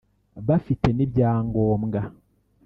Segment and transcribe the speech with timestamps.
[0.47, 2.01] bafite n’ibyangombwa